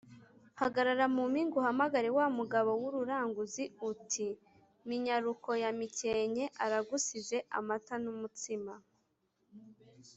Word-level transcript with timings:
Hagarara 0.59 1.05
mu 1.15 1.23
mpinga 1.31 1.55
uhamagare 1.61 2.09
wa 2.17 2.27
mugabo 2.37 2.71
w'ururangazi 2.81 3.63
uti 3.89 4.27
Minyaruko 4.87 5.49
ya 5.63 5.69
Nyamikenke 5.71 6.43
aragusize-Amata 6.63 7.95
n'umutsima. 8.03 8.73